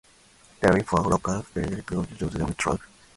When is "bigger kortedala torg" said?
2.29-2.81